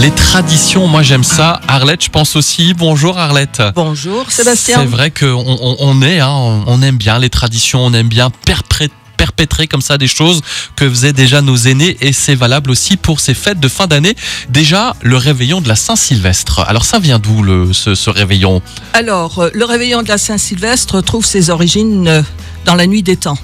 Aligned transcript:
Les 0.00 0.12
traditions, 0.12 0.86
moi 0.86 1.02
j'aime 1.02 1.24
ça. 1.24 1.60
Arlette, 1.66 2.04
je 2.04 2.08
pense 2.10 2.36
aussi. 2.36 2.72
Bonjour 2.72 3.18
Arlette. 3.18 3.60
Bonjour 3.74 4.30
Sébastien. 4.30 4.78
C'est 4.78 4.86
vrai 4.86 5.10
qu'on 5.10 5.44
on, 5.44 5.76
on 5.80 6.02
est, 6.02 6.20
hein, 6.20 6.62
on 6.66 6.82
aime 6.82 6.96
bien 6.96 7.18
les 7.18 7.30
traditions, 7.30 7.84
on 7.84 7.92
aime 7.92 8.08
bien 8.08 8.30
perpétrer 8.30 8.90
perpétrer 9.16 9.66
comme 9.66 9.80
ça 9.80 9.98
des 9.98 10.06
choses 10.06 10.40
que 10.76 10.88
faisaient 10.88 11.12
déjà 11.12 11.42
nos 11.42 11.56
aînés 11.56 11.96
et 12.00 12.12
c'est 12.12 12.36
valable 12.36 12.70
aussi 12.70 12.96
pour 12.96 13.18
ces 13.18 13.34
fêtes 13.34 13.58
de 13.58 13.66
fin 13.66 13.88
d'année. 13.88 14.14
Déjà, 14.48 14.94
le 15.02 15.16
réveillon 15.16 15.60
de 15.60 15.66
la 15.66 15.74
Saint-Sylvestre. 15.74 16.60
Alors 16.68 16.84
ça 16.84 17.00
vient 17.00 17.18
d'où 17.18 17.42
le, 17.42 17.72
ce, 17.72 17.96
ce 17.96 18.10
réveillon? 18.10 18.62
Alors, 18.92 19.40
euh, 19.40 19.50
le 19.52 19.64
réveillon 19.64 20.04
de 20.04 20.08
la 20.08 20.18
Saint-Sylvestre 20.18 21.02
trouve 21.02 21.26
ses 21.26 21.50
origines 21.50 22.06
euh, 22.06 22.22
dans 22.64 22.76
la 22.76 22.86
nuit 22.86 23.02
des 23.02 23.16
temps. 23.16 23.38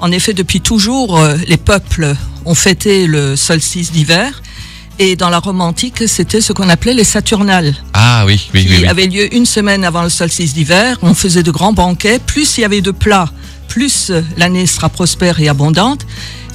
En 0.00 0.10
effet, 0.10 0.34
depuis 0.34 0.60
toujours, 0.60 1.16
euh, 1.16 1.36
les 1.46 1.56
peuples 1.56 2.16
ont 2.44 2.56
fêté 2.56 3.06
le 3.06 3.36
solstice 3.36 3.92
d'hiver. 3.92 4.42
Et 5.04 5.16
dans 5.16 5.30
la 5.30 5.40
Rome 5.40 5.60
antique, 5.62 6.04
c'était 6.06 6.40
ce 6.40 6.52
qu'on 6.52 6.68
appelait 6.68 6.94
les 6.94 7.02
Saturnales, 7.02 7.74
Ah 7.92 8.22
oui, 8.24 8.48
oui, 8.54 8.64
qui 8.64 8.70
oui. 8.70 8.76
oui. 8.82 8.86
avaient 8.86 9.08
lieu 9.08 9.34
une 9.34 9.46
semaine 9.46 9.82
avant 9.84 10.04
le 10.04 10.08
solstice 10.08 10.54
d'hiver. 10.54 10.96
On 11.02 11.12
faisait 11.12 11.42
de 11.42 11.50
grands 11.50 11.72
banquets. 11.72 12.20
Plus 12.24 12.56
il 12.56 12.60
y 12.60 12.64
avait 12.64 12.82
de 12.82 12.92
plats, 12.92 13.28
plus 13.66 14.12
l'année 14.36 14.64
sera 14.64 14.88
prospère 14.88 15.40
et 15.40 15.48
abondante. 15.48 16.06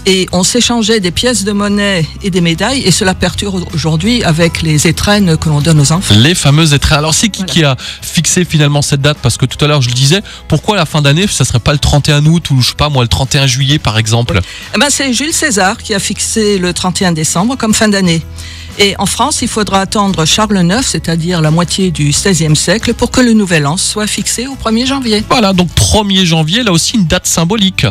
Et 0.10 0.26
on 0.32 0.44
s'échangeait 0.44 1.02
des 1.02 1.12
pièces 1.12 1.44
de 1.44 1.52
monnaie 1.52 2.06
et 2.24 2.30
des 2.30 2.40
médailles. 2.40 2.82
Et 2.86 2.92
cela 2.92 3.14
perturbe 3.14 3.66
aujourd'hui 3.74 4.24
avec 4.24 4.62
les 4.62 4.88
étrennes 4.88 5.36
que 5.36 5.50
l'on 5.50 5.60
donne 5.60 5.82
aux 5.82 5.92
enfants. 5.92 6.16
Les 6.18 6.34
fameuses 6.34 6.74
étrennes. 6.74 7.00
Alors 7.00 7.14
c'est 7.14 7.28
qui 7.28 7.40
Voilà. 7.42 7.54
qui 7.54 7.64
a 7.66 7.76
fixé 8.02 8.46
finalement 8.46 8.82
cette 8.82 9.02
date? 9.02 9.18
Parce 9.22 9.36
que 9.36 9.46
tout 9.46 9.64
à 9.66 9.68
l'heure 9.68 9.82
je 9.82 9.90
le 9.90 9.94
disais, 9.94 10.22
pourquoi 10.48 10.78
la 10.78 10.86
fin 10.86 11.02
d'année, 11.02 11.28
ça 11.28 11.44
serait 11.44 11.60
pas 11.60 11.74
le 11.74 11.80
31 11.80 12.26
août 12.26 12.52
ou 12.52 12.62
je 12.62 12.70
sais 12.70 12.76
pas 12.76 12.88
moi 12.88 13.04
le 13.04 13.10
31 13.10 13.48
juillet 13.48 13.80
par 13.80 13.98
exemple? 13.98 14.40
Eh 14.74 14.80
ben, 14.80 14.88
c'est 14.90 15.12
Jules 15.12 15.34
César 15.34 15.78
qui 15.78 15.94
a 15.94 16.00
fixé 16.00 16.58
le 16.58 16.72
31 16.72 17.12
décembre 17.12 17.58
comme 17.58 17.74
fin 17.74 17.90
d'année. 17.90 18.22
Et 18.80 18.96
en 19.00 19.08
France, 19.08 19.40
il 19.42 19.50
faudra 19.50 19.82
attendre 19.82 20.24
Charles 20.26 20.64
IX, 20.64 20.82
c'est-à-dire 20.88 21.42
la 21.42 21.52
moitié 21.52 21.92
du 21.92 22.12
XVIe 22.12 22.55
siècle, 22.55 22.94
pour 22.94 23.12
que 23.12 23.20
le 23.22 23.34
nouvel 23.34 23.66
an 23.66 23.76
soit 23.76 24.08
fixé 24.08 24.48
au 24.48 24.55
1er 24.55 24.86
janvier. 24.86 25.24
Voilà, 25.30 25.52
donc 25.52 25.70
1er 25.76 26.24
janvier, 26.24 26.64
là 26.64 26.71
aussi 26.71 26.96
une 26.96 27.08
date 27.08 27.26
symbolique. 27.26 27.88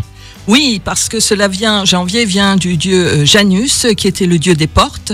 Oui, 0.48 0.80
parce 0.84 1.08
que 1.08 1.18
cela 1.18 1.48
vient, 1.48 1.84
janvier 1.84 2.24
vient 2.24 2.56
du 2.56 2.76
dieu 2.76 3.04
euh, 3.04 3.24
Janus, 3.24 3.86
qui 3.96 4.06
était 4.06 4.26
le 4.26 4.38
dieu 4.38 4.54
des 4.54 4.68
portes 4.68 5.12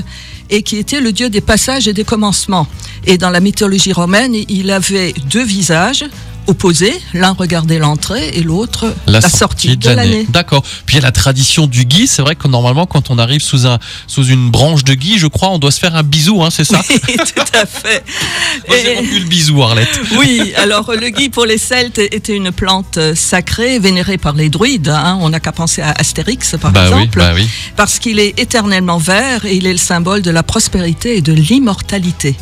et 0.51 0.63
qui 0.63 0.77
était 0.77 1.01
le 1.01 1.13
dieu 1.13 1.31
des 1.31 1.41
passages 1.41 1.89
et 1.89 1.95
des 1.95 2.05
commencements. 2.05 2.67
Et 3.07 3.17
dans 3.17 3.31
la 3.31 3.41
mythologie 3.41 3.95
romaine, 3.95 4.35
il 4.35 4.71
avait 4.71 5.15
deux 5.31 5.45
visages 5.45 6.05
opposés, 6.47 6.93
l'un 7.15 7.33
regardait 7.33 7.79
l'entrée 7.79 8.31
et 8.35 8.43
l'autre 8.43 8.93
la, 9.07 9.21
sortie 9.21 9.77
de 9.77 9.89
l'année. 9.91 10.27
D'accord. 10.29 10.63
Puis 10.87 10.97
il 10.97 11.01
y 11.01 11.03
a 11.03 11.07
la 11.07 11.13
tradition 11.13 11.67
du 11.67 11.85
gui. 11.85 12.07
C'est 12.07 12.23
vrai 12.23 12.35
que 12.37 12.49
normalement, 12.49 12.87
quand 12.87 13.11
on 13.11 13.19
arrive 13.19 13.41
sous, 13.41 13.67
un, 13.67 13.79
sous 14.07 14.25
une 14.27 14.51
branche 14.51 14.85
de 14.85 14.95
gui, 14.95 15.19
je 15.19 15.27
crois, 15.27 15.51
on 15.51 15.59
doit 15.59 15.71
se 15.71 15.79
faire 15.81 15.95
un 15.97 16.03
bisou, 16.03 16.43
hein, 16.43 16.49
c'est 16.51 16.65
ça 16.65 16.81
Oui, 16.91 17.17
tout 17.17 17.43
à 17.59 17.67
fait. 17.67 18.05
Moi, 18.69 18.77
j'ai 18.83 18.99
Et- 19.17 19.19
le 19.21 19.25
bisou, 19.27 19.63
Arlette. 19.63 20.01
Oui, 20.19 20.53
alors 20.57 20.93
le 20.93 21.09
gui 21.11 21.29
pour 21.29 21.47
les 21.47 21.59
Celtes 21.59 21.99
était 21.99 22.35
une 22.37 22.53
plante 22.53 22.99
euh, 22.99 23.15
sacrée, 23.15 23.79
vénérée 23.79 24.19
par 24.19 24.35
les 24.35 24.49
druides. 24.49 24.89
hein. 24.89 25.19
On 25.21 25.31
n'a 25.31 25.41
qu'à 25.41 25.53
penser 25.53 25.83
à 25.83 25.93
Astérix, 25.93 26.57
par 26.61 26.73
Bah 26.73 26.83
oui, 26.87 26.93
exemple, 27.03 27.19
bah 27.19 27.33
oui. 27.35 27.49
parce 27.77 27.99
qu'il 27.99 28.19
est 28.19 28.39
éternellement 28.39 28.99
vert 28.99 29.45
et 29.45 29.55
il 29.57 29.67
est 29.67 29.73
le 29.73 29.79
symbole 29.79 30.23
de 30.23 30.31
la 30.31 30.43
prospérité 30.43 31.17
et 31.17 31.21
de 31.23 31.33
l'immortalité. 31.33 32.37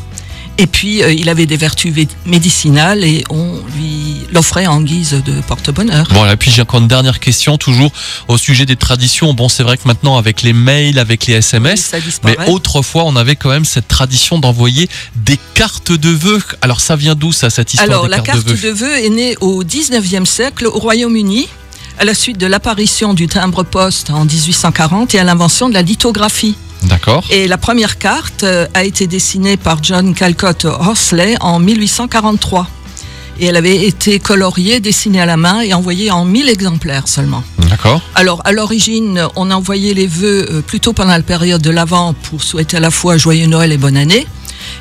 Et 0.61 0.67
puis, 0.67 1.03
euh, 1.03 1.11
il 1.11 1.31
avait 1.31 1.47
des 1.47 1.57
vertus 1.57 1.95
médicinales 2.27 3.03
et 3.03 3.25
on 3.31 3.55
lui 3.75 4.27
l'offrait 4.31 4.67
en 4.67 4.83
guise 4.83 5.13
de 5.25 5.33
porte-bonheur. 5.49 6.07
Voilà, 6.11 6.37
puis 6.37 6.51
j'ai 6.51 6.61
encore 6.61 6.81
une 6.81 6.87
dernière 6.87 7.19
question, 7.19 7.57
toujours 7.57 7.91
au 8.29 8.37
sujet 8.37 8.67
des 8.67 8.77
traditions. 8.77 9.33
Bon, 9.33 9.49
c'est 9.49 9.63
vrai 9.63 9.79
que 9.79 9.89
maintenant, 9.89 10.19
avec 10.19 10.43
les 10.43 10.53
mails, 10.53 10.99
avec 10.99 11.27
les 11.27 11.37
SMS, 11.37 11.93
mais 12.25 12.37
autrefois, 12.47 13.05
on 13.07 13.17
avait 13.17 13.37
quand 13.37 13.49
même 13.49 13.65
cette 13.65 13.89
tradition 13.89 14.39
d'envoyer 14.39 14.91
des 15.17 15.39
cartes 15.55 15.93
de 15.93 16.11
vœux. 16.11 16.43
Alors, 16.61 16.83
ça 16.83 16.95
vient 16.95 17.15
d'où, 17.15 17.33
ça, 17.33 17.49
cette 17.49 17.73
histoire 17.73 17.89
Alors, 17.89 18.03
des 18.05 18.11
la 18.11 18.17
cartes 18.17 18.45
carte 18.45 18.47
de 18.47 18.53
vœux 18.53 18.69
de 18.69 18.75
vœux 18.75 18.99
est 18.99 19.09
née 19.09 19.37
au 19.41 19.65
19e 19.65 20.27
siècle 20.27 20.67
au 20.67 20.79
Royaume-Uni, 20.79 21.49
à 21.99 22.05
la 22.05 22.13
suite 22.13 22.37
de 22.37 22.47
l'apparition 22.47 23.15
du 23.15 23.29
timbre-poste 23.29 24.11
en 24.11 24.27
1840 24.27 25.15
et 25.15 25.21
à 25.21 25.25
l'invention 25.25 25.71
de 25.71 25.75
la 25.75 25.81
lithographie. 25.81 26.55
D'accord. 26.85 27.25
Et 27.31 27.47
la 27.47 27.59
première 27.59 27.99
carte 27.99 28.43
euh, 28.45 28.67
a 28.75 28.85
été 28.85 29.07
dessinée 29.07 29.57
par 29.57 29.83
John 29.83 30.15
Calcott 30.15 30.65
Horsley 30.65 31.37
en 31.41 31.59
1843. 31.59 32.67
Et 33.39 33.47
elle 33.47 33.57
avait 33.57 33.87
été 33.87 34.19
coloriée, 34.19 34.81
dessinée 34.81 35.21
à 35.21 35.27
la 35.27 35.37
main 35.39 35.61
et 35.63 35.73
envoyée 35.73 36.11
en 36.11 36.25
1000 36.27 36.49
exemplaires 36.51 37.09
seulement. 37.09 37.43
D'accord. 37.71 38.03
Alors, 38.15 38.43
à 38.45 38.53
l'origine, 38.53 39.27
on 39.37 39.51
envoyait 39.51 39.95
les 39.95 40.07
vœux 40.07 40.47
euh, 40.51 40.61
plutôt 40.61 40.93
pendant 40.93 41.13
la 41.13 41.23
période 41.23 41.63
de 41.63 41.71
l'Avent 41.71 42.13
pour 42.15 42.43
souhaiter 42.43 42.77
à 42.77 42.81
la 42.81 42.91
fois 42.91 43.17
joyeux 43.17 43.47
Noël 43.47 43.73
et 43.73 43.79
bonne 43.79 43.97
année. 43.97 44.27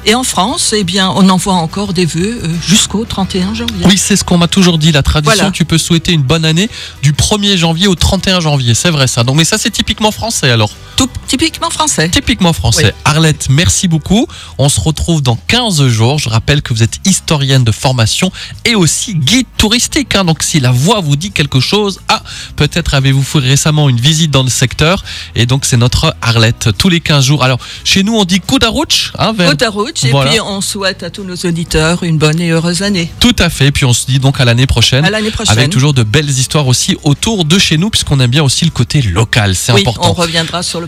Et 0.06 0.14
en 0.14 0.24
France, 0.24 0.74
eh 0.76 0.84
bien, 0.84 1.10
on 1.16 1.30
envoie 1.30 1.54
encore 1.54 1.94
des 1.94 2.06
vœux 2.06 2.42
euh, 2.44 2.48
jusqu'au 2.68 3.06
31 3.06 3.54
janvier. 3.54 3.86
Oui, 3.86 3.98
c'est 3.98 4.16
ce 4.18 4.24
qu'on 4.26 4.38
m'a 4.38 4.48
toujours 4.48 4.78
dit. 4.78 4.92
La 4.92 5.04
tradition, 5.04 5.36
Voilà. 5.36 5.52
tu 5.52 5.64
peux 5.64 5.78
souhaiter 5.78 6.12
une 6.12 6.22
bonne 6.24 6.44
année 6.46 6.70
du 7.02 7.14
1er 7.14 7.56
janvier 7.58 7.88
au 7.88 7.96
31 7.96 8.42
janvier. 8.42 8.74
C'est 8.76 8.90
vrai 8.92 9.08
ça. 9.08 9.24
Donc, 9.24 9.38
mais 9.38 9.46
ça, 9.46 9.58
c'est 9.58 9.72
typiquement 9.72 10.12
français 10.12 10.50
alors. 10.52 10.72
Tout 10.98 11.10
typiquement 11.30 11.70
français. 11.70 12.10
Typiquement 12.10 12.52
français. 12.54 12.86
Oui. 12.86 12.92
Arlette, 13.06 13.48
merci 13.50 13.88
beaucoup. 13.88 14.28
On 14.58 14.68
se 14.68 14.80
retrouve 14.82 15.22
dans 15.22 15.38
15 15.48 15.88
jours. 15.88 16.18
Je 16.20 16.28
rappelle 16.28 16.62
que 16.64 16.74
vous 16.74 16.82
êtes 16.84 17.00
historienne 17.06 17.64
de 17.64 17.72
formation 17.72 18.32
et 18.66 18.74
aussi 18.76 19.14
guide 19.16 19.46
touristique. 19.58 20.16
hein. 20.16 20.26
Donc, 20.26 20.42
si 20.44 20.60
la 20.60 20.72
voix 20.72 21.00
vous 21.02 21.16
dit 21.16 21.32
quelque 21.32 21.60
chose, 21.60 22.02
ah, 22.08 22.22
peut-être 22.56 22.96
avez-vous 22.96 23.24
fait 23.24 23.40
récemment 23.40 23.88
une 23.90 24.00
visite 24.02 24.32
dans 24.32 24.44
le 24.44 24.50
secteur. 24.50 25.04
Et 25.36 25.46
donc, 25.46 25.66
c'est 25.66 25.78
notre 25.78 26.16
Arlette 26.22 26.70
tous 26.78 26.90
les 26.90 27.00
15 27.00 27.24
jours. 27.24 27.44
Alors, 27.44 27.60
chez 27.84 28.02
nous, 28.04 28.16
on 28.18 28.26
dit 28.26 28.40
Kudarouch. 28.42 29.14
Hein, 29.18 29.34
vers- 29.34 29.50
route, 29.72 30.04
et 30.04 30.10
Voilà. 30.10 30.32
puis 30.32 30.40
on 30.42 30.62
souhaite 30.62 31.04
à 31.04 31.12
tous 31.12 31.24
nos 31.24 31.36
auditeurs 31.36 32.02
une 32.04 32.18
bonne 32.18 32.42
et 32.42 32.50
heureuse 32.50 32.82
année. 32.82 33.12
Tout 33.20 33.36
à 33.38 33.50
fait. 33.52 33.72
Puis, 33.72 33.86
on 33.86 33.94
se 33.94 34.08
dit 34.08 34.18
donc 34.18 34.42
à 34.42 34.46
l'année 34.46 34.66
prochaine. 34.66 35.06
À 35.06 35.12
l'année 35.12 35.30
prochaine. 35.30 35.58
Avec 35.58 35.70
toujours 35.70 35.94
de 35.94 36.02
belles 36.02 36.30
histoires 36.30 36.66
aussi 36.68 36.98
autour 37.04 37.46
de 37.46 37.60
chez 37.60 37.78
nous, 37.78 37.92
puisqu'on 37.92 38.20
aime 38.20 38.32
bien 38.32 38.42
aussi 38.44 38.66
le 38.66 38.72
côté 38.72 39.02
local. 39.04 39.56
C'est 39.56 39.74
oui, 39.74 39.82
important. 39.82 40.10
on 40.10 40.14
reviendra 40.14 40.64
sur 40.64 40.82
le 40.82 40.88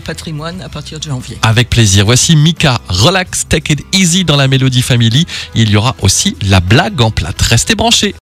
partir 0.72 0.98
de 0.98 1.04
janvier. 1.04 1.38
Avec 1.42 1.70
plaisir. 1.70 2.04
Voici 2.04 2.36
Mika, 2.36 2.80
relax, 2.88 3.46
take 3.48 3.72
it 3.72 3.84
easy 3.92 4.24
dans 4.24 4.36
la 4.36 4.48
Mélodie 4.48 4.82
Family. 4.82 5.26
Il 5.54 5.70
y 5.70 5.76
aura 5.76 5.94
aussi 6.02 6.36
la 6.42 6.60
blague 6.60 7.00
en 7.00 7.10
plate. 7.10 7.40
Restez 7.42 7.74
branchés. 7.74 8.10